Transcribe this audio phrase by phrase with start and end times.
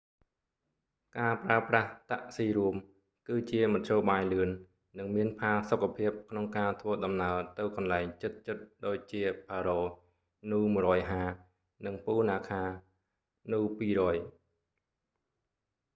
[1.17, 2.75] ការប្រើប្រាស់តាក់ស៊ីរួម
[3.29, 4.49] គឺជាមធ្យោបាយលឿន
[4.99, 8.41] និងមានផាសុកភាព ក្នុងការធ្វើដំណើរទៅកន្លែងជិតៗ
[8.85, 10.59] ដូចជាផារ៉ូ paro nu
[11.85, 13.49] 150 និង ពូណាខា punakha
[14.15, 14.23] nu 200